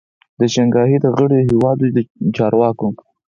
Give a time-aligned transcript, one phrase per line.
[0.39, 1.97] د شانګهای د غړیو هیوادو د
[2.35, 2.87] چارواکو